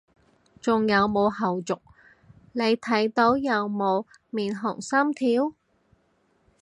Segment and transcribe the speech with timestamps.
[0.59, 1.77] 仲有冇後續，
[2.53, 5.53] 你睇到有冇面紅心跳？